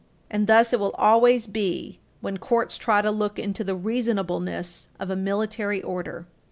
[0.31, 5.11] And thus it will always be when courts try to look into the reasonableness of
[5.11, 6.25] a military order.